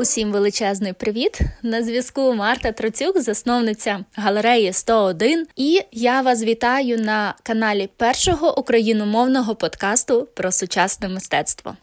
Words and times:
Усім 0.00 0.32
величезний 0.32 0.92
привіт! 0.92 1.40
На 1.62 1.82
зв'язку 1.82 2.34
Марта 2.34 2.72
Троцюк, 2.72 3.20
засновниця 3.20 4.04
галереї 4.14 4.72
101. 4.72 5.46
І 5.56 5.80
я 5.92 6.20
вас 6.20 6.42
вітаю 6.42 6.98
на 6.98 7.34
каналі 7.42 7.88
першого 7.96 8.58
україномовного 8.58 9.54
подкасту 9.54 10.28
про 10.34 10.52
сучасне 10.52 11.08
мистецтво. 11.08 11.76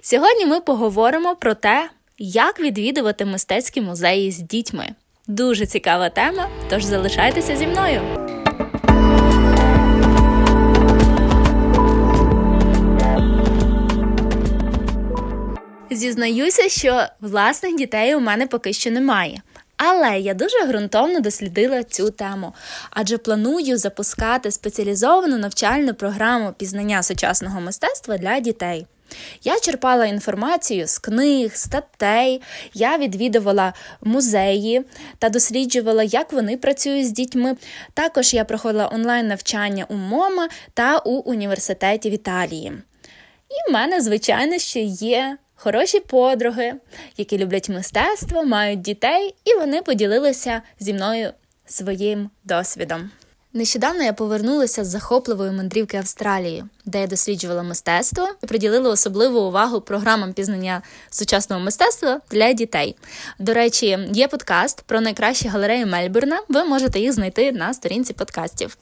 Сьогодні 0.00 0.46
ми 0.46 0.60
поговоримо 0.60 1.36
про 1.36 1.54
те, 1.54 1.90
як 2.18 2.60
відвідувати 2.60 3.24
мистецькі 3.24 3.80
музеї 3.80 4.30
з 4.30 4.38
дітьми. 4.38 4.88
Дуже 5.26 5.66
цікава 5.66 6.10
тема, 6.10 6.48
тож 6.70 6.84
залишайтеся 6.84 7.56
зі 7.56 7.66
мною. 7.66 8.21
Зізнаюся, 15.94 16.68
що 16.68 17.06
власних 17.20 17.76
дітей 17.76 18.14
у 18.14 18.20
мене 18.20 18.46
поки 18.46 18.72
що 18.72 18.90
немає. 18.90 19.42
Але 19.76 20.20
я 20.20 20.34
дуже 20.34 20.66
ґрунтовно 20.66 21.20
дослідила 21.20 21.84
цю 21.84 22.10
тему, 22.10 22.54
адже 22.90 23.18
планую 23.18 23.78
запускати 23.78 24.50
спеціалізовану 24.50 25.38
навчальну 25.38 25.94
програму 25.94 26.52
пізнання 26.58 27.02
сучасного 27.02 27.60
мистецтва 27.60 28.18
для 28.18 28.40
дітей. 28.40 28.86
Я 29.44 29.60
черпала 29.60 30.06
інформацію 30.06 30.86
з 30.86 30.98
книг, 30.98 31.50
статей, 31.54 32.42
я 32.74 32.98
відвідувала 32.98 33.72
музеї 34.02 34.84
та 35.18 35.28
досліджувала, 35.28 36.02
як 36.02 36.32
вони 36.32 36.56
працюють 36.56 37.06
з 37.06 37.10
дітьми. 37.10 37.56
Також 37.94 38.34
я 38.34 38.44
проходила 38.44 38.90
онлайн 38.92 39.28
навчання 39.28 39.86
у 39.88 39.94
МОМА 39.94 40.48
та 40.74 40.98
у 40.98 41.10
університеті 41.10 42.10
в 42.10 42.12
Італії. 42.12 42.72
І 43.50 43.70
в 43.70 43.72
мене, 43.72 44.00
звичайно, 44.00 44.58
ще 44.58 44.80
є 44.80 45.36
хороші 45.62 46.00
подруги, 46.00 46.74
які 47.16 47.38
люблять 47.38 47.68
мистецтво, 47.68 48.44
мають 48.44 48.80
дітей, 48.80 49.34
і 49.44 49.54
вони 49.54 49.82
поділилися 49.82 50.62
зі 50.80 50.94
мною 50.94 51.32
своїм 51.66 52.30
досвідом. 52.44 53.10
Нещодавно 53.52 54.02
я 54.02 54.12
повернулася 54.12 54.84
з 54.84 54.88
захопливої 54.88 55.50
мандрівки 55.50 55.96
Австралії, 55.96 56.64
де 56.84 57.00
я 57.00 57.06
досліджувала 57.06 57.62
мистецтво 57.62 58.28
і 58.42 58.46
приділила 58.46 58.90
особливу 58.90 59.40
увагу 59.40 59.80
програмам 59.80 60.32
пізнання 60.32 60.82
сучасного 61.10 61.62
мистецтва 61.62 62.20
для 62.30 62.52
дітей. 62.52 62.96
До 63.38 63.54
речі, 63.54 63.98
є 64.12 64.28
подкаст 64.28 64.82
про 64.82 65.00
найкращі 65.00 65.48
галереї 65.48 65.86
Мельбурна. 65.86 66.40
Ви 66.48 66.64
можете 66.64 67.00
їх 67.00 67.12
знайти 67.12 67.52
на 67.52 67.74
сторінці 67.74 68.12
подкастів. 68.12 68.76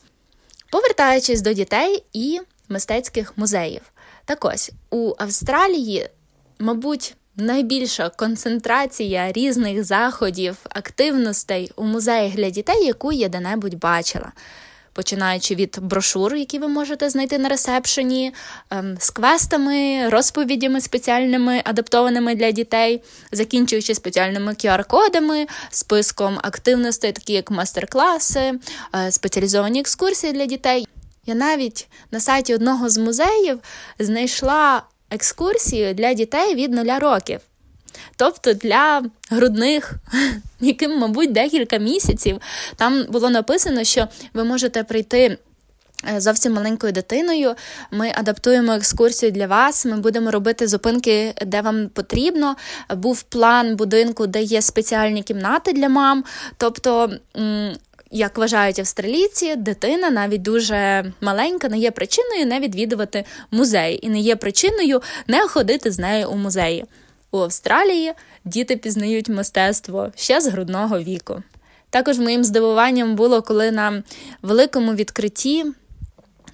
Повертаючись 0.70 1.40
до 1.40 1.52
дітей 1.52 2.04
і 2.12 2.40
мистецьких 2.68 3.32
музеїв. 3.36 3.82
Так 4.24 4.44
ось 4.44 4.72
у 4.90 5.14
Австралії 5.18 6.08
мабуть, 6.60 7.14
найбільша 7.36 8.08
концентрація 8.08 9.32
різних 9.32 9.84
заходів, 9.84 10.56
активностей 10.68 11.72
у 11.76 11.84
музеях 11.84 12.34
для 12.34 12.50
дітей, 12.50 12.84
яку 12.86 13.12
я 13.12 13.28
де-небудь 13.28 13.74
бачила. 13.74 14.32
Починаючи 14.92 15.54
від 15.54 15.78
брошур, 15.82 16.34
які 16.34 16.58
ви 16.58 16.68
можете 16.68 17.10
знайти 17.10 17.38
на 17.38 17.48
ресепшені, 17.48 18.34
ем, 18.70 18.96
з 19.00 19.10
квестами, 19.10 20.08
розповідями 20.08 20.80
спеціальними, 20.80 21.62
адаптованими 21.64 22.34
для 22.34 22.50
дітей, 22.50 23.02
закінчуючи 23.32 23.94
спеціальними 23.94 24.52
QR-кодами, 24.52 25.46
списком 25.70 26.38
активностей, 26.42 27.12
такі 27.12 27.32
як 27.32 27.50
мастер-класи, 27.50 28.52
е, 28.94 29.10
спеціалізовані 29.10 29.80
екскурсії 29.80 30.32
для 30.32 30.46
дітей. 30.46 30.88
Я 31.26 31.34
навіть 31.34 31.88
на 32.10 32.20
сайті 32.20 32.54
одного 32.54 32.88
з 32.88 32.98
музеїв 32.98 33.58
знайшла 33.98 34.82
екскурсію 35.10 35.94
для 35.94 36.14
дітей 36.14 36.54
від 36.54 36.72
нуля 36.72 36.98
років. 36.98 37.40
Тобто 38.16 38.52
для 38.52 39.02
грудних, 39.30 39.92
яким, 40.60 40.98
мабуть, 40.98 41.32
декілька 41.32 41.78
місяців, 41.78 42.38
там 42.76 43.06
було 43.08 43.30
написано, 43.30 43.84
що 43.84 44.08
ви 44.34 44.44
можете 44.44 44.84
прийти. 44.84 45.38
Е, 46.16 46.20
зовсім 46.20 46.52
маленькою 46.52 46.92
дитиною 46.92 47.54
ми 47.90 48.12
адаптуємо 48.14 48.72
екскурсію 48.72 49.32
для 49.32 49.46
вас. 49.46 49.86
Ми 49.86 49.96
будемо 49.96 50.30
робити 50.30 50.68
зупинки, 50.68 51.34
де 51.46 51.60
вам 51.60 51.88
потрібно. 51.88 52.56
Був 52.96 53.22
план 53.22 53.76
будинку, 53.76 54.26
де 54.26 54.42
є 54.42 54.62
спеціальні 54.62 55.22
кімнати 55.22 55.72
для 55.72 55.88
мам. 55.88 56.24
Тобто 56.56 57.10
як 58.10 58.38
вважають 58.38 58.78
австралійці, 58.78 59.56
дитина 59.56 60.10
навіть 60.10 60.42
дуже 60.42 61.12
маленька, 61.20 61.68
не 61.68 61.78
є 61.78 61.90
причиною 61.90 62.46
не 62.46 62.60
відвідувати 62.60 63.24
музей 63.50 63.98
і 64.02 64.08
не 64.08 64.20
є 64.20 64.36
причиною 64.36 65.02
не 65.26 65.48
ходити 65.48 65.90
з 65.90 65.98
нею 65.98 66.30
у 66.30 66.36
музеї. 66.36 66.84
У 67.30 67.38
Австралії 67.38 68.12
діти 68.44 68.76
пізнають 68.76 69.28
мистецтво 69.28 70.12
ще 70.16 70.40
з 70.40 70.46
грудного 70.46 70.98
віку. 70.98 71.42
Також 71.90 72.18
моїм 72.18 72.44
здивуванням 72.44 73.16
було, 73.16 73.42
коли 73.42 73.70
на 73.70 74.02
великому 74.42 74.94
відкритті 74.94 75.64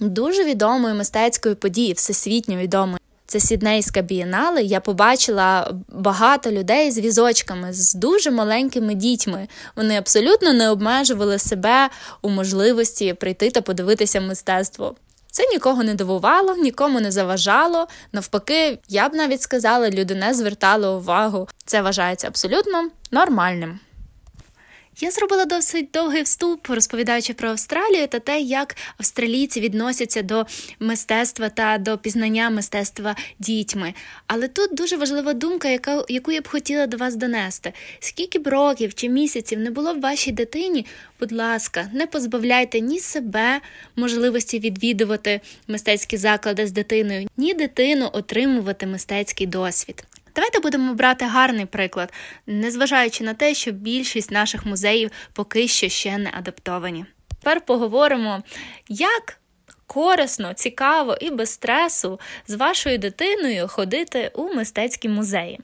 дуже 0.00 0.44
відомої 0.44 0.94
мистецької 0.94 1.54
події, 1.54 1.92
всесвітньо 1.92 2.56
відомої, 2.56 2.98
це 3.26 3.40
Сіднейська 3.40 4.02
бієнале, 4.02 4.62
я 4.62 4.80
побачила 4.80 5.74
багато 5.88 6.50
людей 6.50 6.90
з 6.90 6.98
візочками, 6.98 7.72
з 7.72 7.94
дуже 7.94 8.30
маленькими 8.30 8.94
дітьми. 8.94 9.48
Вони 9.76 9.96
абсолютно 9.96 10.52
не 10.52 10.70
обмежували 10.70 11.38
себе 11.38 11.88
у 12.22 12.28
можливості 12.28 13.14
прийти 13.14 13.50
та 13.50 13.60
подивитися 13.60 14.20
мистецтво. 14.20 14.94
Це 15.30 15.46
нікого 15.52 15.82
не 15.84 15.94
дивувало, 15.94 16.56
нікому 16.56 17.00
не 17.00 17.12
заважало. 17.12 17.86
Навпаки, 18.12 18.78
я 18.88 19.08
б 19.08 19.14
навіть 19.14 19.42
сказала, 19.42 19.90
люди 19.90 20.14
не 20.14 20.34
звертали 20.34 20.88
увагу. 20.88 21.48
Це 21.64 21.82
вважається 21.82 22.28
абсолютно 22.28 22.88
нормальним. 23.10 23.78
Я 25.00 25.10
зробила 25.10 25.44
досить 25.44 25.88
довгий 25.92 26.22
вступ, 26.22 26.68
розповідаючи 26.68 27.34
про 27.34 27.48
Австралію 27.48 28.06
та 28.06 28.18
те, 28.18 28.40
як 28.40 28.76
австралійці 28.98 29.60
відносяться 29.60 30.22
до 30.22 30.46
мистецтва 30.80 31.48
та 31.48 31.78
до 31.78 31.98
пізнання 31.98 32.50
мистецтва 32.50 33.16
дітьми. 33.38 33.94
Але 34.26 34.48
тут 34.48 34.74
дуже 34.74 34.96
важлива 34.96 35.32
думка, 35.32 35.68
яка, 35.68 36.04
яку 36.08 36.32
я 36.32 36.40
б 36.40 36.48
хотіла 36.48 36.86
до 36.86 36.96
вас 36.96 37.16
донести. 37.16 37.72
Скільки 38.00 38.38
б 38.38 38.48
років 38.48 38.94
чи 38.94 39.08
місяців 39.08 39.58
не 39.58 39.70
було 39.70 39.94
в 39.94 40.00
вашій 40.00 40.32
дитині, 40.32 40.86
будь 41.20 41.32
ласка, 41.32 41.90
не 41.92 42.06
позбавляйте 42.06 42.80
ні 42.80 42.98
себе 42.98 43.60
можливості 43.96 44.58
відвідувати 44.58 45.40
мистецькі 45.68 46.16
заклади 46.16 46.66
з 46.66 46.72
дитиною, 46.72 47.28
ні 47.36 47.54
дитину 47.54 48.10
отримувати 48.12 48.86
мистецький 48.86 49.46
досвід. 49.46 50.04
Давайте 50.36 50.60
будемо 50.60 50.94
брати 50.94 51.24
гарний 51.24 51.66
приклад, 51.66 52.12
незважаючи 52.46 53.24
на 53.24 53.34
те, 53.34 53.54
що 53.54 53.72
більшість 53.72 54.30
наших 54.30 54.66
музеїв 54.66 55.10
поки 55.32 55.68
що 55.68 55.88
ще 55.88 56.18
не 56.18 56.30
адаптовані. 56.32 57.04
Тепер 57.28 57.60
поговоримо, 57.60 58.42
як 58.88 59.38
корисно, 59.86 60.54
цікаво 60.54 61.16
і 61.20 61.30
без 61.30 61.50
стресу 61.50 62.20
з 62.46 62.54
вашою 62.54 62.98
дитиною 62.98 63.68
ходити 63.68 64.30
у 64.34 64.54
мистецькі 64.54 65.08
музеї. 65.08 65.60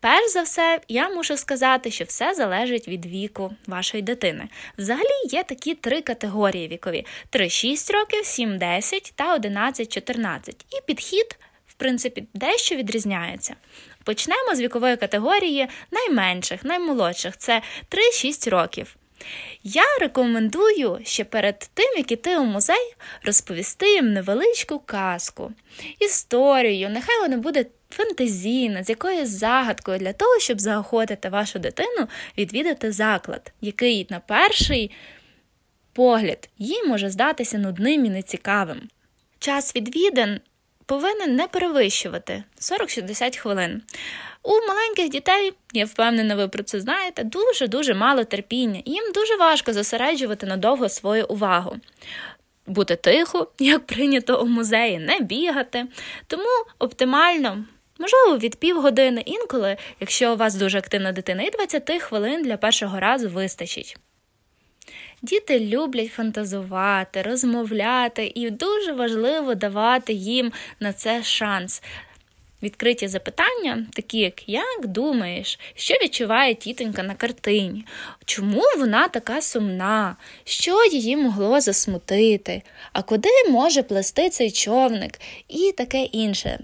Перш 0.00 0.32
за 0.32 0.42
все, 0.42 0.80
я 0.88 1.08
мушу 1.08 1.36
сказати, 1.36 1.90
що 1.90 2.04
все 2.04 2.34
залежить 2.34 2.88
від 2.88 3.06
віку 3.06 3.54
вашої 3.66 4.02
дитини. 4.02 4.48
Взагалі 4.78 5.28
є 5.30 5.42
такі 5.42 5.74
три 5.74 6.02
категорії 6.02 6.68
вікові: 6.68 7.06
3-6 7.32 7.92
років, 7.92 8.24
7-10 8.24 9.12
та 9.16 9.36
11-14. 9.36 10.50
І 10.50 10.86
підхід, 10.86 11.38
в 11.66 11.74
принципі, 11.74 12.24
дещо 12.34 12.76
відрізняється. 12.76 13.54
Почнемо 14.04 14.54
з 14.54 14.60
вікової 14.60 14.96
категорії 14.96 15.68
найменших, 15.90 16.64
наймолодших 16.64 17.36
це 17.36 17.62
3-6 17.90 18.50
років. 18.50 18.96
Я 19.62 19.82
рекомендую 20.00 21.00
ще 21.04 21.24
перед 21.24 21.70
тим, 21.74 21.96
як 21.96 22.12
іти 22.12 22.38
у 22.38 22.44
музей, 22.44 22.94
розповісти 23.22 23.94
їм 23.94 24.12
невеличку 24.12 24.78
казку, 24.78 25.52
історію, 25.98 26.88
нехай 26.88 27.20
вона 27.20 27.36
буде 27.36 27.66
фантазійна, 27.90 28.84
з 28.84 28.88
якоюсь 28.88 29.28
загадкою 29.28 29.98
для 29.98 30.12
того, 30.12 30.38
щоб 30.38 30.60
заохотити 30.60 31.28
вашу 31.28 31.58
дитину 31.58 32.08
відвідати 32.38 32.92
заклад, 32.92 33.52
який 33.60 34.06
на 34.10 34.20
перший 34.20 34.90
погляд 35.92 36.48
їй 36.58 36.84
може 36.84 37.10
здатися 37.10 37.58
нудним 37.58 38.04
і 38.04 38.10
нецікавим. 38.10 38.88
Час 39.38 39.76
відвідин 39.76 40.40
повинен 40.86 41.36
не 41.36 41.46
перевищувати 41.46 42.44
40-60 42.60 43.38
хвилин. 43.38 43.82
У 44.42 44.52
маленьких 44.68 45.08
дітей, 45.08 45.52
я 45.72 45.84
впевнена, 45.84 46.34
ви 46.34 46.48
про 46.48 46.62
це 46.62 46.80
знаєте, 46.80 47.24
дуже-дуже 47.24 47.94
мало 47.94 48.24
терпіння, 48.24 48.82
їм 48.84 49.12
дуже 49.12 49.36
важко 49.36 49.72
зосереджувати 49.72 50.46
надовго 50.46 50.88
свою 50.88 51.26
увагу. 51.26 51.76
Бути 52.66 52.96
тихо, 52.96 53.52
як 53.58 53.86
прийнято 53.86 54.42
у 54.42 54.46
музеї, 54.46 54.98
не 54.98 55.20
бігати. 55.20 55.86
Тому 56.26 56.66
оптимально, 56.78 57.64
можливо, 57.98 58.38
від 58.38 58.56
півгодини, 58.56 59.22
інколи, 59.26 59.76
якщо 60.00 60.32
у 60.32 60.36
вас 60.36 60.54
дуже 60.54 60.78
активна 60.78 61.12
дитина, 61.12 61.42
і 61.42 61.50
20 61.50 62.02
хвилин 62.02 62.42
для 62.42 62.56
першого 62.56 63.00
разу 63.00 63.28
вистачить. 63.28 63.96
Діти 65.24 65.60
люблять 65.60 66.12
фантазувати, 66.12 67.22
розмовляти, 67.22 68.32
і 68.34 68.50
дуже 68.50 68.92
важливо 68.92 69.54
давати 69.54 70.12
їм 70.12 70.52
на 70.80 70.92
це 70.92 71.22
шанс. 71.22 71.82
відкриті 72.62 73.08
запитання, 73.08 73.86
такі 73.92 74.18
як 74.18 74.48
як 74.48 74.86
думаєш, 74.86 75.58
що 75.74 75.94
відчуває 75.94 76.54
тітонька 76.54 77.02
на 77.02 77.14
картині? 77.14 77.84
Чому 78.24 78.62
вона 78.78 79.08
така 79.08 79.42
сумна? 79.42 80.16
Що 80.44 80.84
її 80.84 81.16
могло 81.16 81.60
засмутити? 81.60 82.62
А 82.92 83.02
куди 83.02 83.28
може 83.50 83.82
плести 83.82 84.30
цей 84.30 84.50
човник? 84.50 85.20
І 85.48 85.72
таке 85.76 86.02
інше. 86.02 86.60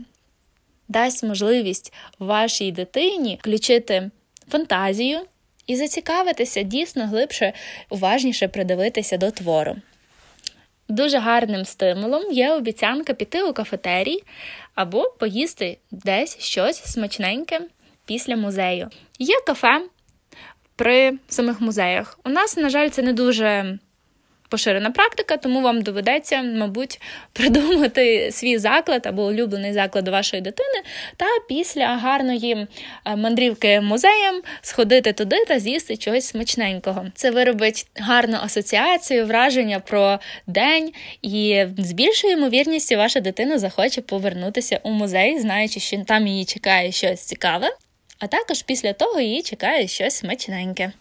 Дасть 0.89 1.23
можливість 1.25 1.93
вашій 2.19 2.73
дитині 2.73 3.39
включити 3.41 4.11
фантазію 4.51 5.21
і 5.71 5.77
зацікавитися 5.77 6.63
дійсно 6.63 7.07
глибше, 7.07 7.53
уважніше 7.91 8.49
придивитися 8.49 9.17
до 9.17 9.31
твору. 9.31 9.77
Дуже 10.89 11.19
гарним 11.19 11.65
стимулом 11.65 12.33
є 12.33 12.53
обіцянка 12.53 13.15
піти 13.15 13.43
у 13.43 13.53
кафетерій 13.53 14.23
або 14.75 15.11
поїсти 15.11 15.79
десь 15.91 16.39
щось 16.39 16.85
смачненьке 16.85 17.61
після 18.07 18.37
музею. 18.37 18.91
Є 19.19 19.35
кафе 19.47 19.83
при 20.77 21.19
самих 21.29 21.61
музеях. 21.61 22.19
У 22.25 22.29
нас, 22.29 22.57
на 22.57 22.69
жаль, 22.69 22.89
це 22.89 23.03
не 23.03 23.13
дуже 23.13 23.79
поширена 24.51 24.91
практика, 24.91 25.37
тому 25.37 25.61
вам 25.61 25.83
доведеться, 25.83 26.43
мабуть, 26.43 27.01
придумати 27.33 28.31
свій 28.33 28.59
заклад 28.59 29.07
або 29.07 29.27
улюблений 29.27 29.73
заклад 29.73 30.09
вашої 30.09 30.43
дитини, 30.43 30.83
та 31.17 31.27
після 31.49 31.87
гарної 31.87 32.67
е, 33.05 33.17
мандрівки 33.17 33.81
музеєм 33.81 34.43
сходити 34.63 35.13
туди 35.13 35.45
та 35.49 35.59
з'їсти 35.59 35.97
чогось 35.97 36.25
смачненького. 36.25 37.07
Це 37.15 37.31
виробить 37.31 37.87
гарну 37.97 38.37
асоціацію, 38.43 39.27
враження 39.27 39.81
про 39.81 40.19
день, 40.47 40.93
і 41.23 41.65
з 41.79 41.93
більшою 41.93 42.33
ймовірністю 42.33 42.97
ваша 42.97 43.21
дитина 43.21 43.59
захоче 43.59 44.01
повернутися 44.01 44.81
у 44.83 44.91
музей, 44.91 45.41
знаючи, 45.41 45.81
що 45.81 46.05
там 46.07 46.27
її 46.27 46.45
чекає 46.45 46.93
щось 46.93 47.21
цікаве. 47.21 47.71
А 48.19 48.27
також 48.27 48.63
після 48.63 48.93
того 48.93 49.21
її 49.21 49.43
чекає 49.43 49.89
щось 49.89 50.15
смачненьке. 50.15 50.93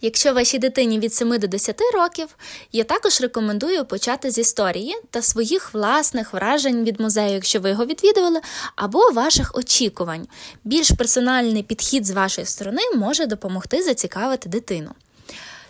Якщо 0.00 0.34
вашій 0.34 0.58
дитині 0.58 0.98
від 0.98 1.14
7 1.14 1.38
до 1.38 1.46
10 1.46 1.80
років, 1.94 2.28
я 2.72 2.84
також 2.84 3.20
рекомендую 3.20 3.84
почати 3.84 4.30
з 4.30 4.38
історії 4.38 4.94
та 5.10 5.22
своїх 5.22 5.74
власних 5.74 6.32
вражень 6.32 6.84
від 6.84 7.00
музею, 7.00 7.34
якщо 7.34 7.60
ви 7.60 7.70
його 7.70 7.86
відвідували, 7.86 8.40
або 8.76 9.10
ваших 9.10 9.56
очікувань. 9.56 10.26
Більш 10.64 10.90
персональний 10.90 11.62
підхід 11.62 12.06
з 12.06 12.10
вашої 12.10 12.46
сторони 12.46 12.82
може 12.94 13.26
допомогти 13.26 13.82
зацікавити 13.82 14.48
дитину. 14.48 14.90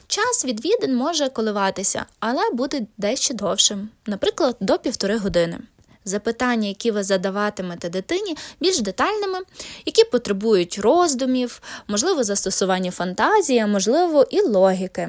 Час 0.07 0.45
відвідин 0.45 0.97
може 0.97 1.29
коливатися, 1.29 2.07
але 2.21 2.51
буде 2.53 2.87
дещо 2.99 3.35
довшим, 3.35 3.89
наприклад, 4.07 4.57
до 4.61 4.79
півтори 4.79 5.19
години 5.19 5.59
запитання, 6.05 6.69
які 6.69 6.91
ви 6.91 7.03
задаватимете 7.03 7.89
дитині, 7.89 8.37
більш 8.61 8.81
детальними, 8.81 9.39
які 9.87 10.05
потребують 10.05 10.79
роздумів, 10.79 11.63
можливо, 11.89 12.25
застосування 12.25 12.91
фантазії, 12.91 13.59
а 13.59 13.67
можливо, 13.67 14.27
і 14.31 14.41
логіки. 14.41 15.09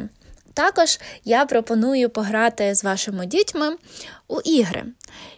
Також 0.53 0.99
я 1.25 1.45
пропоную 1.45 2.09
пограти 2.09 2.75
з 2.75 2.83
вашими 2.83 3.25
дітьми 3.25 3.75
у 4.27 4.41
ігри. 4.41 4.83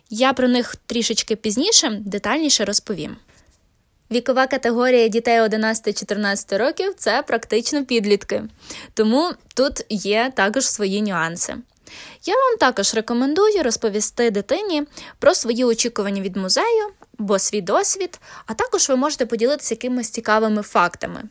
Я 0.10 0.34
про 0.34 0.48
них 0.48 0.76
трішечки 0.86 1.36
пізніше 1.36 1.98
детальніше 2.02 2.66
розповім. 2.66 3.18
Вікова 4.12 4.48
категорія 4.48 5.08
дітей 5.08 5.40
11-14 5.42 6.58
років 6.58 6.94
це 6.98 7.24
практично 7.28 7.86
підлітки, 7.86 8.44
тому 8.94 9.32
тут 9.56 9.86
є 9.90 10.32
також 10.36 10.68
свої 10.68 11.02
нюанси. 11.02 11.56
Я 12.26 12.36
вам 12.36 12.58
також 12.58 12.94
рекомендую 12.94 13.64
розповісти 13.64 14.32
дитині 14.32 14.84
про 15.20 15.34
свої 15.34 15.64
очікування 15.64 16.22
від 16.22 16.36
музею 16.36 16.88
або 17.20 17.40
свій 17.40 17.62
досвід, 17.62 18.20
а 18.46 18.54
також 18.54 18.90
ви 18.90 18.96
можете 18.96 19.26
поділитися 19.26 19.74
якимись 19.74 20.10
цікавими 20.10 20.62
фактами. 20.62 21.24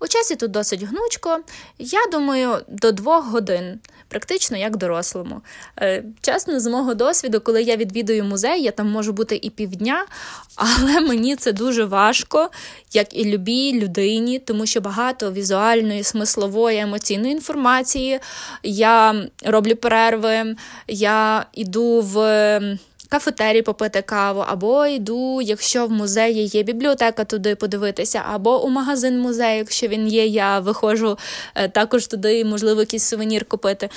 У 0.00 0.08
часі 0.08 0.36
тут 0.36 0.50
досить 0.50 0.82
гнучко, 0.82 1.40
я 1.78 2.06
думаю, 2.12 2.58
до 2.68 2.92
двох 2.92 3.26
годин, 3.26 3.80
практично 4.10 4.56
як 4.56 4.76
дорослому. 4.76 5.42
Е, 5.78 6.04
чесно, 6.20 6.60
з 6.60 6.66
мого 6.66 6.94
досвіду, 6.94 7.40
коли 7.40 7.62
я 7.62 7.76
відвідую 7.76 8.24
музей, 8.24 8.62
я 8.62 8.70
там 8.70 8.90
можу 8.90 9.12
бути 9.12 9.38
і 9.42 9.50
півдня, 9.50 10.06
але 10.56 11.00
мені 11.00 11.36
це 11.36 11.52
дуже 11.52 11.84
важко, 11.84 12.50
як 12.92 13.14
і 13.14 13.24
любій 13.24 13.80
людині, 13.80 14.38
тому 14.38 14.66
що 14.66 14.80
багато 14.80 15.32
візуальної, 15.32 16.02
смислової, 16.02 16.78
емоційної 16.78 17.32
інформації. 17.32 18.20
Я 18.62 19.26
роблю 19.44 19.76
перерви, 19.76 20.56
я 20.88 21.46
йду 21.54 22.00
в 22.00 22.78
кафетері 23.10 23.62
попити 23.62 24.02
каву, 24.02 24.44
або 24.48 24.86
йду, 24.86 25.42
якщо 25.42 25.86
в 25.86 25.90
музеї 25.90 26.46
є 26.46 26.62
бібліотека, 26.62 27.24
туди 27.24 27.54
подивитися, 27.54 28.22
або 28.32 28.64
у 28.64 28.68
магазин 28.68 29.20
музею, 29.20 29.58
якщо 29.58 29.88
він 29.88 30.08
є, 30.08 30.26
я 30.26 30.58
виходжу 30.58 31.18
е, 31.54 31.68
також 31.68 32.06
туди, 32.06 32.44
можливо, 32.44 32.80
якийсь 32.80 33.04
сувенір 33.04 33.44
купити. 33.44 33.88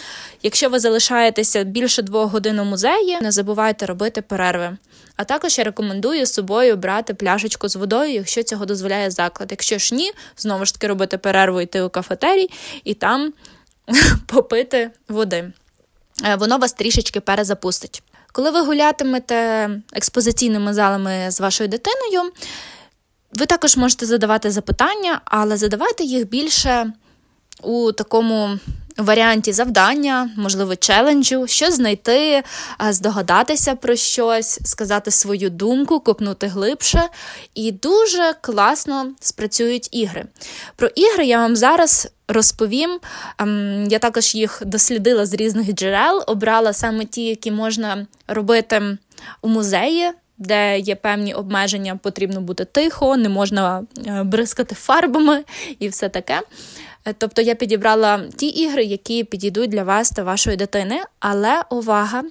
Якщо 0.44 0.70
ви 0.70 0.80
залишаєтеся 0.80 1.64
більше 1.64 2.02
двох 2.02 2.32
годин 2.32 2.60
у 2.60 2.64
музеї, 2.64 3.18
не 3.22 3.32
забувайте 3.32 3.86
робити 3.86 4.22
перерви. 4.22 4.78
А 5.16 5.24
також 5.24 5.58
я 5.58 5.64
рекомендую 5.64 6.26
собою 6.26 6.78
брати 6.78 7.14
пляшечку 7.14 7.68
з 7.70 7.76
водою, 7.76 8.14
якщо 8.14 8.44
цього 8.44 8.66
дозволяє 8.66 9.12
заклад. 9.12 9.52
Якщо 9.52 9.78
ж 9.78 9.96
ні, 9.96 10.12
знову 10.38 10.66
ж 10.66 10.74
таки 10.74 10.88
робити 10.88 11.18
перерву, 11.18 11.62
йти 11.62 11.82
у 11.82 11.90
кафетерій 11.90 12.50
і 12.84 12.94
там 12.94 13.34
попити 14.28 14.92
води. 15.10 15.52
Е, 16.26 16.36
воно 16.36 16.58
вас 16.58 16.74
трішечки 16.74 17.20
перезапустить. 17.20 18.04
Коли 18.34 18.52
ви 18.52 18.62
гулятимете 18.62 19.70
експозиційними 19.94 20.74
залами 20.74 21.32
з 21.32 21.40
вашою 21.40 21.70
дитиною, 21.70 22.32
ви 23.34 23.46
також 23.46 23.78
можете 23.78 24.06
задавати 24.06 24.52
запитання, 24.52 25.22
але 25.26 25.58
задавайте 25.58 26.04
їх 26.04 26.30
більше 26.30 26.94
у 27.62 27.92
такому 27.92 28.60
варіанті 28.98 29.54
завдання, 29.54 30.30
можливо, 30.38 30.76
челенджу, 30.76 31.48
що 31.48 31.72
знайти, 31.72 32.44
здогадатися 32.90 33.76
про 33.76 33.96
щось, 33.96 34.60
сказати 34.64 35.12
свою 35.12 35.50
думку, 35.50 36.00
копнути 36.00 36.48
глибше. 36.48 37.04
І 37.56 37.72
дуже 37.72 38.34
класно 38.42 39.12
спрацюють 39.20 39.90
ігри. 39.92 40.26
Про 40.76 40.88
ігри 40.88 41.26
я 41.26 41.38
вам 41.38 41.56
зараз 41.56 42.08
розповім. 42.28 43.00
Ем, 43.38 43.88
я 43.90 44.00
також 44.00 44.36
їх 44.36 44.62
дослідила 44.66 45.26
з 45.26 45.34
різних 45.34 45.74
джерел, 45.74 46.24
обрала 46.28 46.74
саме 46.74 47.06
ті, 47.06 47.24
які 47.26 47.52
можна 47.52 48.08
робити 48.28 48.98
у 49.42 49.48
музеї. 49.48 50.12
Де 50.38 50.80
є 50.80 50.96
певні 50.96 51.34
обмеження, 51.34 52.00
потрібно 52.04 52.42
бути 52.42 52.66
тихо, 52.66 53.18
не 53.18 53.30
можна 53.30 53.84
е, 54.08 54.24
бризкати 54.24 54.76
фарбами 54.76 55.44
і 55.80 55.88
все 55.88 56.10
таке. 56.10 56.42
Е, 57.06 57.14
тобто 57.18 57.42
я 57.42 57.56
підібрала 57.56 58.22
ті 58.36 58.48
ігри, 58.48 58.84
які 58.84 59.24
підійдуть 59.24 59.70
для 59.70 59.84
вас 59.84 60.10
та 60.10 60.24
вашої 60.24 60.58
дитини, 60.58 61.02
але 61.20 61.62
увага 61.70 62.24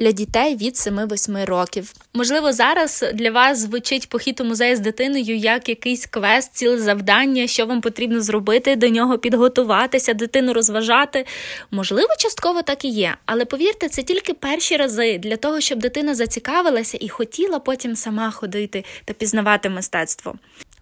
для 0.00 0.12
дітей 0.12 0.56
від 0.56 0.74
7-8 0.74 1.44
років. 1.44 1.92
Можливо, 2.14 2.52
зараз 2.52 3.04
для 3.14 3.30
вас 3.30 3.58
звучить 3.58 4.08
похід 4.08 4.40
у 4.40 4.44
музей 4.44 4.76
з 4.76 4.80
дитиною 4.80 5.36
як 5.36 5.68
якийсь 5.68 6.06
квест, 6.06 6.54
ціле 6.54 6.78
завдання, 6.78 7.46
що 7.46 7.66
вам 7.66 7.80
потрібно 7.80 8.20
зробити, 8.20 8.76
до 8.76 8.88
нього 8.88 9.18
підготуватися, 9.18 10.14
дитину 10.14 10.52
розважати. 10.52 11.26
Можливо, 11.70 12.08
частково 12.18 12.62
так 12.62 12.84
і 12.84 12.88
є, 12.88 13.14
але 13.26 13.44
повірте, 13.44 13.88
це 13.88 14.02
тільки 14.02 14.34
перші 14.34 14.76
рази 14.76 15.18
для 15.18 15.36
того, 15.36 15.60
щоб 15.60 15.78
дитина 15.78 16.14
зацікавилася 16.14 16.98
і 17.00 17.08
хотіла 17.08 17.58
потім 17.58 17.96
сама 17.96 18.30
ходити 18.30 18.84
та 19.04 19.12
пізнавати 19.12 19.68
мистецтво. 19.68 20.34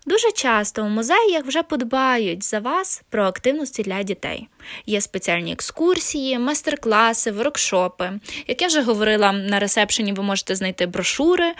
Дуже 0.06 0.32
часто 0.32 0.84
у 0.84 0.88
музеях 0.88 1.44
вже 1.44 1.62
подбають 1.62 2.44
за 2.44 2.58
вас 2.58 3.02
про 3.10 3.24
активності 3.24 3.82
для 3.82 4.02
дітей. 4.02 4.48
Є 4.86 5.00
спеціальні 5.00 5.52
екскурсії, 5.52 6.38
майстер-класи, 6.38 7.30
воркшопи. 7.30 8.10
Як 8.46 8.62
я 8.62 8.68
вже 8.68 8.82
говорила 8.82 9.32
на 9.32 9.58
ресепшені, 9.58 10.12
ви 10.12 10.22
можете 10.22 10.54
знайти 10.54 10.86
брошури. 10.86 11.52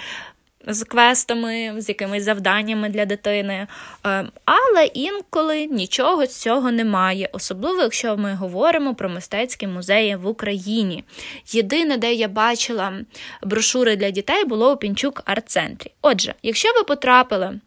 З 0.69 0.85
квестами, 0.85 1.75
з 1.79 1.89
якимись 1.89 2.23
завданнями 2.23 2.89
для 2.89 3.05
дитини, 3.05 3.67
е, 4.07 4.27
але 4.45 4.85
інколи 4.85 5.67
нічого 5.67 6.27
з 6.27 6.41
цього 6.41 6.71
немає, 6.71 7.29
особливо 7.33 7.83
якщо 7.83 8.17
ми 8.17 8.35
говоримо 8.35 8.95
про 8.95 9.09
мистецькі 9.09 9.67
музеї 9.67 10.17
в 10.17 10.27
Україні. 10.27 11.05
Єдине, 11.53 11.97
де 11.97 12.15
я 12.15 12.29
бачила 12.29 12.93
брошури 13.43 13.97
для 13.97 14.11
дітей, 14.11 14.45
було 14.45 14.73
у 14.73 14.77
Пінчук 14.77 15.23
арт-центрі. 15.25 15.91
Отже, 16.03 16.35
якщо 16.43 16.69
ви 16.77 16.83
потрапили 16.83 17.61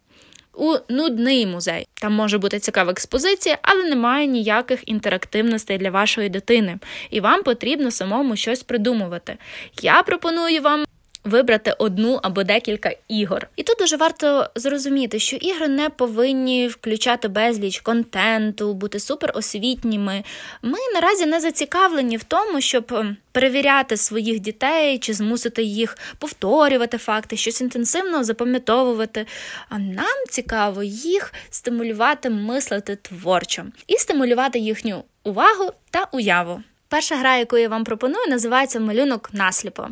у 0.60 0.76
нудний 0.88 1.46
музей. 1.46 1.88
Там 1.94 2.12
може 2.12 2.38
бути 2.38 2.58
цікава 2.58 2.92
експозиція, 2.92 3.58
але 3.62 3.84
немає 3.84 4.26
ніяких 4.26 4.88
інтерактивностей 4.88 5.78
для 5.78 5.90
вашої 5.90 6.28
дитини, 6.28 6.78
і 7.10 7.20
вам 7.20 7.42
потрібно 7.42 7.90
самому 7.90 8.36
щось 8.36 8.62
придумувати. 8.62 9.36
Я 9.82 10.02
пропоную 10.02 10.62
вам 10.62 10.84
вибрати 11.24 11.74
одну 11.78 12.20
або 12.22 12.42
декілька 12.44 12.92
ігор. 13.08 13.48
І 13.56 13.62
тут 13.62 13.76
дуже 13.78 13.96
варто 13.96 14.50
зрозуміти, 14.54 15.18
що 15.18 15.36
ігри 15.36 15.68
не 15.68 15.88
повинні 15.88 16.68
включати 16.68 17.28
безліч 17.28 17.80
контенту, 17.80 18.74
бути 18.74 19.00
суперосвітніми. 19.00 20.24
Ми 20.62 20.78
наразі 20.94 21.26
не 21.26 21.40
зацікавлені 21.40 22.16
в 22.16 22.24
тому, 22.24 22.60
щоб 22.60 22.92
ем, 22.92 23.16
перевіряти 23.32 23.96
своїх 23.96 24.40
дітей 24.40 24.98
чи 24.98 25.12
змусити 25.12 25.62
їх 25.62 25.98
повторювати 26.18 26.98
факти, 26.98 27.36
щось 27.36 27.60
інтенсивно 27.60 28.24
запам'ятовувати. 28.24 29.26
А 29.68 29.78
нам 29.78 30.26
цікаво 30.28 30.82
їх 30.82 31.34
стимулювати, 31.50 32.30
мислити 32.30 32.96
творчо 32.96 33.64
і 33.86 33.96
стимулювати 33.96 34.58
їхню 34.58 35.04
увагу 35.24 35.70
та 35.90 36.08
уяву. 36.12 36.62
Перша 36.90 37.16
гра, 37.16 37.36
яку 37.36 37.56
я 37.58 37.68
вам 37.68 37.84
пропоную, 37.84 38.26
називається 38.28 38.80
малюнок 38.80 39.30
насліпо. 39.32 39.88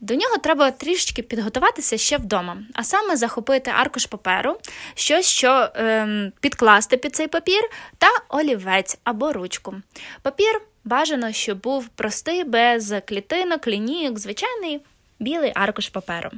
До 0.00 0.14
нього 0.14 0.38
треба 0.38 0.70
трішечки 0.70 1.22
підготуватися 1.22 1.98
ще 1.98 2.16
вдома, 2.16 2.56
а 2.74 2.84
саме 2.84 3.16
захопити 3.16 3.70
аркуш 3.70 4.06
паперу, 4.06 4.56
щось, 4.94 5.26
що 5.26 5.68
ем, 5.74 6.32
підкласти 6.40 6.96
під 6.96 7.16
цей 7.16 7.28
папір, 7.28 7.62
та 7.98 8.06
олівець 8.28 8.98
або 9.04 9.32
ручку. 9.32 9.74
Папір 10.22 10.60
бажано, 10.84 11.32
щоб 11.32 11.60
був 11.60 11.88
простий, 11.88 12.44
без 12.44 12.94
клітинок, 13.08 13.66
лінійок, 13.66 14.18
звичайний 14.18 14.80
білий 15.18 15.52
аркуш 15.54 15.88
паперу. 15.88 16.30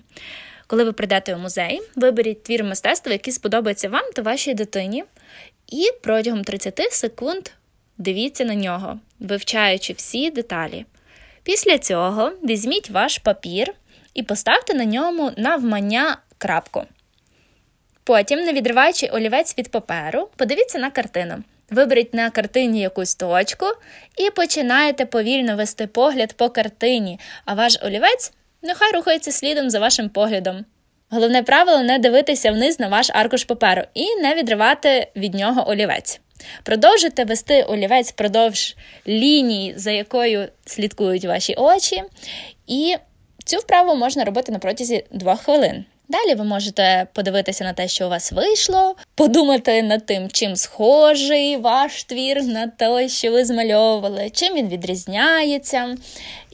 Коли 0.67 0.85
ви 0.85 0.93
прийдете 0.93 1.35
у 1.35 1.39
музей, 1.39 1.83
виберіть 1.97 2.43
твір 2.43 2.65
мистецтва, 2.65 3.13
який 3.13 3.33
сподобається 3.33 3.89
вам 3.89 4.05
та 4.15 4.23
вашій 4.23 4.55
дитині, 4.55 5.05
і 5.67 5.91
протягом 6.03 6.45
30 6.45 6.93
секунд 6.93 7.49
дивіться 7.99 8.45
на 8.45 8.55
нього, 8.55 9.01
вивчаючи 9.21 9.93
всі 9.93 10.31
деталі. 10.31 10.85
Після 11.43 11.79
цього 11.79 12.33
візьміть 12.45 12.91
ваш 12.91 13.19
папір 13.19 13.75
і 14.15 14.23
поставте 14.23 14.75
на 14.75 14.85
ньому 14.85 15.31
навмання 15.37 16.17
крапку. 16.39 16.83
Потім, 18.05 18.39
не 18.39 18.53
відриваючи 18.53 19.07
олівець 19.07 19.59
від 19.59 19.71
паперу, 19.71 20.29
подивіться 20.37 20.79
на 20.79 20.91
картину. 20.91 21.43
Виберіть 21.71 22.15
на 22.15 22.31
картині 22.31 22.81
якусь 22.81 23.15
точку 23.15 23.67
і 24.17 24.31
починаєте 24.31 25.07
повільно 25.07 25.57
вести 25.57 25.87
погляд 25.87 26.33
по 26.33 26.49
картині, 26.49 27.21
а 27.45 27.55
ваш 27.55 27.79
олівець 27.83 28.33
нехай 28.63 28.93
рухається 28.93 29.33
слідом 29.33 29.71
за 29.71 29.79
вашим 29.79 30.09
поглядом. 30.09 30.65
Головне 31.11 31.43
правило 31.43 31.83
не 31.83 31.99
дивитися 31.99 32.53
вниз 32.53 32.81
на 32.81 32.89
ваш 32.89 33.11
аркуш 33.11 33.45
паперу 33.45 33.83
і 33.95 34.17
не 34.17 34.35
відривати 34.35 35.09
від 35.17 35.35
нього 35.35 35.71
олівець. 35.71 36.21
Продовжуйте 36.63 37.25
вести 37.25 37.63
олівець 37.63 38.11
впродовж 38.11 38.77
лінії, 39.09 39.75
за 39.77 39.91
якою 39.91 40.49
слідкують 40.67 41.25
ваші 41.25 41.55
очі, 41.55 42.03
і 42.67 42.97
цю 43.45 43.57
вправу 43.57 43.95
можна 43.95 44.25
робити 44.25 44.53
на 44.53 44.59
протязі 44.59 45.05
2 45.11 45.37
хвилин. 45.37 45.85
Далі 46.09 46.35
ви 46.35 46.45
можете 46.45 47.07
подивитися 47.13 47.65
на 47.65 47.73
те, 47.73 47.89
що 47.89 48.07
у 48.07 48.09
вас 48.09 48.33
вийшло, 48.33 48.97
подумати 49.15 49.83
над 49.83 50.07
тим, 50.07 50.31
чим 50.31 50.57
схожий 50.57 51.57
ваш 51.57 52.05
твір 52.05 52.43
на 52.43 52.67
той, 52.67 53.09
що 53.09 53.31
ви 53.31 53.45
змальовували, 53.45 54.31
чим 54.31 54.55
він 54.55 54.69
відрізняється, 54.69 55.97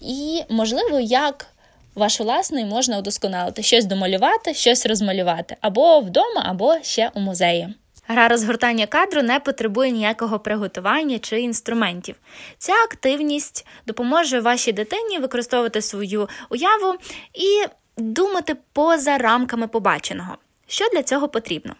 і, 0.02 0.42
можливо, 0.48 1.00
як 1.00 1.46
ваш 1.94 2.20
власний 2.20 2.64
можна 2.64 2.98
удосконалити, 2.98 3.62
щось 3.62 3.84
домалювати, 3.84 4.54
щось 4.54 4.86
розмалювати 4.86 5.56
або 5.60 6.00
вдома, 6.00 6.42
або 6.44 6.76
ще 6.82 7.10
у 7.14 7.20
музеї. 7.20 7.68
Гра 8.10 8.28
розгортання 8.28 8.86
кадру 8.86 9.22
не 9.22 9.40
потребує 9.40 9.90
ніякого 9.90 10.38
приготування 10.38 11.18
чи 11.18 11.40
інструментів. 11.40 12.16
Ця 12.58 12.72
активність 12.72 13.66
допоможе 13.86 14.40
вашій 14.40 14.72
дитині 14.72 15.18
використовувати 15.18 15.82
свою 15.82 16.28
уяву 16.50 16.94
і 17.34 17.64
думати 17.96 18.56
поза 18.72 19.18
рамками 19.18 19.68
побаченого. 19.68 20.36
Що 20.66 20.88
для 20.92 21.02
цього 21.02 21.28
потрібно? 21.28 21.74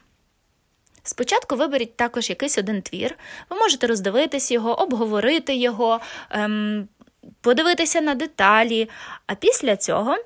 Спочатку 1.02 1.56
виберіть 1.56 1.96
також 1.96 2.30
якийсь 2.30 2.58
один 2.58 2.82
твір, 2.82 3.14
ви 3.50 3.56
можете 3.56 3.86
роздивитись 3.86 4.50
його, 4.50 4.82
обговорити 4.82 5.54
його, 5.54 6.00
ем, 6.30 6.88
подивитися 7.40 8.00
на 8.00 8.14
деталі, 8.14 8.88
а 9.26 9.34
після 9.34 9.76
цього 9.76 10.16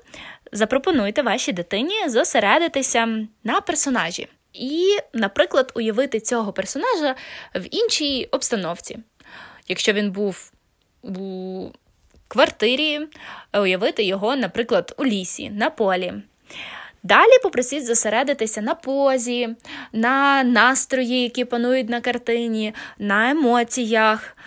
запропонуйте 0.51 1.21
вашій 1.21 1.51
дитині 1.51 2.09
зосередитися 2.09 3.27
на 3.43 3.61
персонажі 3.61 4.27
і, 4.53 4.97
наприклад, 5.13 5.71
уявити 5.75 6.19
цього 6.19 6.53
персонажа 6.53 7.15
в 7.55 7.67
іншій 7.71 8.27
обстановці. 8.31 8.99
Якщо 9.67 9.93
він 9.93 10.11
був 10.11 10.51
у 11.01 11.69
квартирі, 12.27 12.99
уявити 13.53 14.03
його, 14.03 14.35
наприклад, 14.35 14.95
у 14.97 15.05
лісі, 15.05 15.49
на 15.49 15.69
полі. 15.69 16.13
Далі 17.03 17.39
попросіть 17.43 17.85
зосередитися 17.85 18.61
на 18.61 18.75
позі, 18.75 19.49
на 19.93 20.43
настрої, 20.43 21.23
які 21.23 21.45
панують 21.45 21.89
на 21.89 22.01
картині, 22.01 22.73
на 22.99 23.29
емоціях. 23.29 24.37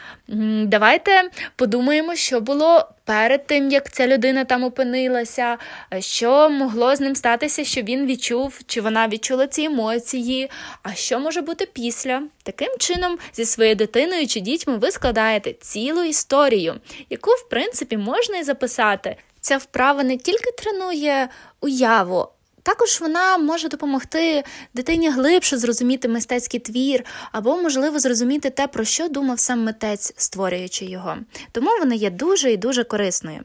Давайте 0.65 1.31
подумаємо, 1.57 2.15
що 2.15 2.41
було 2.41 2.89
перед 3.05 3.47
тим, 3.47 3.71
як 3.71 3.93
ця 3.93 4.07
людина 4.07 4.45
там 4.45 4.65
опинилася, 4.65 5.59
що 5.99 6.51
могло 6.51 6.97
з 6.97 7.01
ним 7.01 7.15
статися, 7.15 7.65
що 7.65 7.83
він 7.83 8.07
відчув, 8.07 8.61
чи 8.67 8.81
вона 8.81 9.09
відчула 9.09 9.47
ці 9.47 9.63
емоції, 9.63 10.51
а 10.83 10.95
що 10.95 11.21
може 11.21 11.41
бути 11.41 11.67
після. 11.73 12.23
Таким 12.43 12.69
чином, 12.79 13.19
зі 13.33 13.45
своєю 13.45 13.77
дитиною 13.77 14.27
чи 14.27 14.41
дітьми 14.41 14.77
ви 14.77 14.91
складаєте 14.91 15.53
цілу 15.53 16.03
історію, 16.03 16.75
яку, 17.11 17.31
в 17.31 17.49
принципі, 17.49 17.97
можна 17.97 18.39
і 18.39 18.43
записати. 18.43 19.17
Ця 19.41 19.57
вправа 19.57 20.03
не 20.03 20.17
тільки 20.17 20.51
тренує 20.51 21.29
уяву, 21.61 22.29
також 22.67 23.01
вона 23.01 23.39
може 23.39 23.69
допомогти 23.69 24.45
дитині 24.75 25.11
глибше 25.11 25.59
зрозуміти 25.59 26.09
мистецький 26.09 26.61
твір, 26.61 27.05
або, 27.33 27.57
можливо, 27.57 27.99
зрозуміти 27.99 28.51
те, 28.51 28.67
про 28.67 28.85
що 28.85 29.09
думав 29.09 29.41
сам 29.41 29.65
митець, 29.65 30.13
створюючи 30.17 30.85
його. 30.85 31.17
Тому 31.53 31.71
вона 31.79 31.95
є 31.95 32.11
дуже 32.11 32.53
і 32.53 32.57
дуже 32.57 32.85
корисною. 32.85 33.41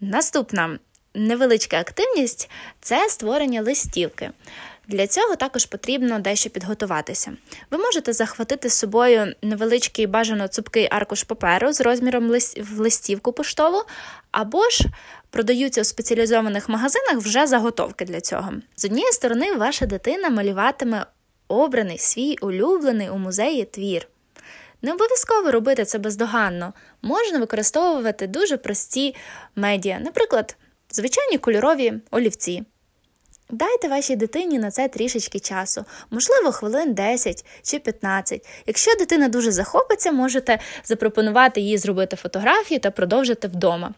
Наступна 0.00 0.78
невеличка 1.14 1.80
активність 1.80 2.50
це 2.80 3.08
створення 3.08 3.62
листівки. 3.62 4.30
Для 4.90 5.06
цього 5.06 5.36
також 5.36 5.66
потрібно 5.66 6.18
дещо 6.18 6.50
підготуватися. 6.50 7.32
Ви 7.70 7.78
можете 7.78 8.12
захватити 8.12 8.68
з 8.68 8.74
собою 8.74 9.34
невеличкий 9.42 10.06
бажано 10.06 10.48
цупкий 10.48 10.88
аркуш 10.90 11.22
паперу 11.22 11.72
з 11.72 11.80
розміром 11.80 12.28
в 12.56 12.78
листівку 12.78 13.32
поштову, 13.32 13.82
або 14.30 14.70
ж 14.70 14.84
продаються 15.30 15.80
у 15.80 15.84
спеціалізованих 15.84 16.68
магазинах 16.68 17.16
вже 17.16 17.46
заготовки 17.46 18.04
для 18.04 18.20
цього. 18.20 18.52
З 18.76 18.84
однієї 18.84 19.12
сторони, 19.12 19.54
ваша 19.54 19.86
дитина 19.86 20.30
малюватиме 20.30 21.06
обраний 21.48 21.98
свій 21.98 22.36
улюблений 22.40 23.10
у 23.10 23.18
музеї 23.18 23.64
твір. 23.64 24.08
Не 24.82 24.92
обов'язково 24.92 25.50
робити 25.50 25.84
це 25.84 25.98
бездоганно, 25.98 26.72
можна 27.02 27.38
використовувати 27.38 28.26
дуже 28.26 28.56
прості 28.56 29.14
медіа, 29.56 29.98
наприклад, 30.00 30.56
звичайні 30.90 31.38
кольорові 31.38 31.92
олівці. 32.10 32.64
Дайте 33.52 33.88
вашій 33.88 34.16
дитині 34.16 34.58
на 34.58 34.70
це 34.70 34.88
трішечки 34.88 35.40
часу, 35.40 35.84
можливо, 36.10 36.52
хвилин 36.52 36.94
10 36.94 37.44
чи 37.62 37.78
15. 37.78 38.46
Якщо 38.66 38.94
дитина 38.98 39.28
дуже 39.28 39.52
захопиться, 39.52 40.12
можете 40.12 40.58
запропонувати 40.84 41.60
їй 41.60 41.78
зробити 41.78 42.16
фотографію 42.16 42.80
та 42.80 42.90
продовжити 42.90 43.48
вдома. 43.48 43.94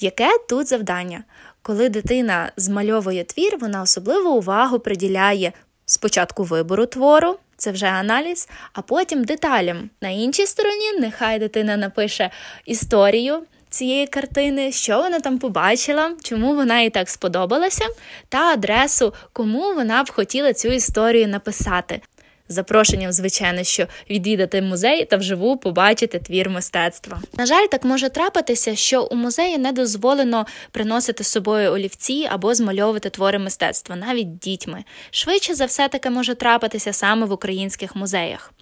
Яке 0.00 0.28
тут 0.48 0.68
завдання? 0.68 1.24
Коли 1.62 1.88
дитина 1.88 2.52
змальовує 2.56 3.24
твір, 3.24 3.58
вона 3.60 3.82
особливу 3.82 4.30
увагу 4.30 4.78
приділяє 4.78 5.52
спочатку 5.86 6.44
вибору 6.44 6.86
твору. 6.86 7.36
Це 7.56 7.70
вже 7.70 7.86
аналіз, 7.86 8.48
а 8.72 8.82
потім 8.82 9.24
деталям. 9.24 9.90
На 10.00 10.08
іншій 10.08 10.46
стороні 10.46 10.92
нехай 11.00 11.38
дитина 11.38 11.76
напише 11.76 12.30
історію, 12.66 13.42
цієї 13.74 14.06
картини, 14.06 14.72
що 14.72 14.96
вона 14.98 15.20
там 15.20 15.38
побачила, 15.38 16.10
чому 16.22 16.54
вона 16.54 16.80
їй 16.80 16.90
так 16.90 17.08
сподобалася, 17.08 17.84
та 18.28 18.38
адресу, 18.38 19.14
кому 19.32 19.74
вона 19.74 20.02
б 20.02 20.10
хотіла 20.10 20.52
цю 20.52 20.68
історію 20.68 21.28
написати 21.28 22.00
запрошенням, 22.48 23.12
звичайно, 23.12 23.62
що 23.62 23.86
відвідати 24.10 24.62
музей 24.62 25.04
та 25.04 25.16
вживу 25.16 25.56
побачити 25.56 26.18
твір 26.18 26.50
мистецтва. 26.50 27.22
На 27.38 27.46
жаль, 27.46 27.66
так 27.70 27.84
може 27.84 28.08
трапитися, 28.08 28.76
що 28.76 29.02
у 29.02 29.14
музеї 29.14 29.58
не 29.58 29.72
дозволено 29.72 30.46
приносити 30.70 31.24
з 31.24 31.28
собою 31.28 31.72
олівці 31.72 32.28
або 32.30 32.54
змальовувати 32.54 33.10
твори 33.10 33.38
мистецтва, 33.38 33.96
навіть 33.96 34.38
дітьми. 34.38 34.84
Швидше 35.10 35.54
за 35.54 35.64
все 35.64 35.88
таке 35.88 36.10
може 36.10 36.34
трапитися 36.34 36.92
саме 36.92 37.26
в 37.26 37.32
українських 37.32 37.96
музеях. 37.96 38.52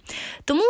Тому 0.45 0.63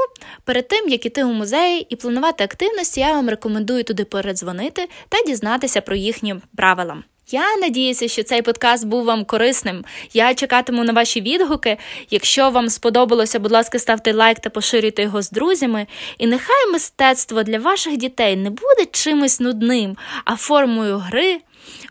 перед 0.44 0.68
тим, 0.68 0.90
як 0.90 1.06
іти 1.06 1.24
у 1.24 1.34
музей 1.34 1.88
і 1.90 1.96
планувати 1.96 2.44
активності, 2.44 3.00
я 3.00 3.14
вам 3.14 3.30
рекомендую 3.30 3.84
туди 3.84 4.06
передзвонити 4.06 4.90
та 5.10 5.24
дізнатися 5.24 5.82
про 5.82 5.96
їхні 5.96 6.36
правила. 6.56 7.04
Я 7.34 7.58
надіюся, 7.58 8.08
що 8.08 8.24
цей 8.24 8.42
подкаст 8.42 8.88
був 8.88 9.06
вам 9.06 9.26
корисним. 9.26 9.86
Я 10.14 10.34
чекатиму 10.34 10.84
на 10.84 10.94
ваші 10.94 11.22
відгуки. 11.22 11.78
Якщо 12.10 12.50
вам 12.50 12.70
сподобалося, 12.70 13.40
будь 13.40 13.52
ласка, 13.52 13.80
ставте 13.80 14.14
лайк 14.14 14.40
та 14.40 14.50
поширюйте 14.50 15.02
його 15.04 15.22
з 15.22 15.32
друзями. 15.32 15.88
І 16.18 16.28
нехай 16.28 16.72
мистецтво 16.72 17.44
для 17.44 17.60
ваших 17.60 17.98
дітей 17.98 18.36
не 18.36 18.50
буде 18.50 18.86
чимось 18.92 19.40
нудним, 19.40 19.98
а 20.26 20.36
формою 20.36 20.98
гри, 20.98 21.38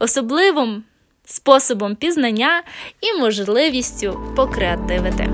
особливим 0.00 0.84
способом 1.24 1.96
пізнання 1.96 2.62
і 3.00 3.20
можливістю 3.20 4.20
покреативити. 4.36 5.28